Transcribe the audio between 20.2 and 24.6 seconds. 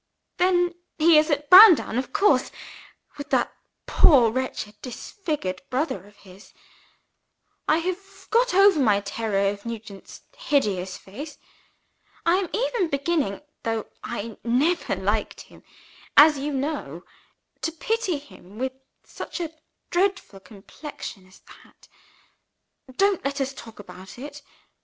complexion as that. Don't let us talk about it!